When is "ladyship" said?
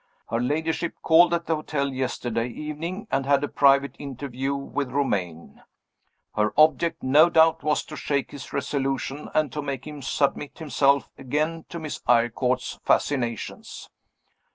0.41-0.95